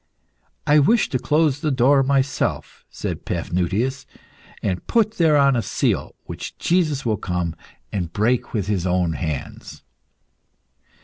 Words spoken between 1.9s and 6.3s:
myself," said Paphnutius, "and put thereon a seal,